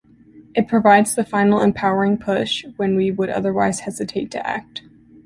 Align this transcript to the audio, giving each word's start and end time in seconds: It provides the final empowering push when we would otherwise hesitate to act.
It 0.55 0.67
provides 0.67 1.13
the 1.13 1.23
final 1.23 1.61
empowering 1.61 2.17
push 2.17 2.65
when 2.75 2.95
we 2.95 3.11
would 3.11 3.29
otherwise 3.29 3.81
hesitate 3.81 4.31
to 4.31 4.47
act. 4.47 4.81